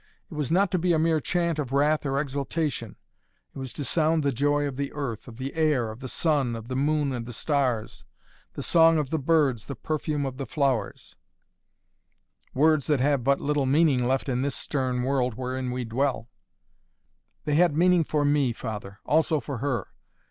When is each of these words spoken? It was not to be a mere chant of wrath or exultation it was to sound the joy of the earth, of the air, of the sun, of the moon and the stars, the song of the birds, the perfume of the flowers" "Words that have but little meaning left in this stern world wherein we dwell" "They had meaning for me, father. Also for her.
It 0.31 0.33
was 0.33 0.51
not 0.51 0.71
to 0.71 0.79
be 0.79 0.93
a 0.93 0.97
mere 0.97 1.19
chant 1.19 1.59
of 1.59 1.71
wrath 1.73 2.07
or 2.07 2.19
exultation 2.19 2.95
it 3.53 3.59
was 3.59 3.71
to 3.73 3.83
sound 3.85 4.23
the 4.23 4.31
joy 4.31 4.65
of 4.67 4.75
the 4.75 4.91
earth, 4.93 5.27
of 5.27 5.37
the 5.37 5.53
air, 5.53 5.91
of 5.91 5.99
the 5.99 6.07
sun, 6.09 6.55
of 6.55 6.69
the 6.69 6.75
moon 6.75 7.13
and 7.13 7.27
the 7.27 7.31
stars, 7.33 8.03
the 8.53 8.63
song 8.63 8.97
of 8.97 9.11
the 9.11 9.19
birds, 9.19 9.67
the 9.67 9.75
perfume 9.75 10.25
of 10.25 10.37
the 10.37 10.47
flowers" 10.47 11.15
"Words 12.55 12.87
that 12.87 12.99
have 12.99 13.23
but 13.23 13.41
little 13.41 13.67
meaning 13.67 14.03
left 14.03 14.27
in 14.27 14.41
this 14.41 14.55
stern 14.55 15.03
world 15.03 15.35
wherein 15.35 15.69
we 15.69 15.85
dwell" 15.85 16.27
"They 17.45 17.53
had 17.53 17.77
meaning 17.77 18.03
for 18.03 18.25
me, 18.25 18.53
father. 18.53 18.97
Also 19.05 19.39
for 19.39 19.59
her. 19.59 19.89